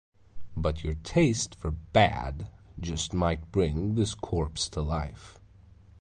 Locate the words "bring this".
3.51-4.15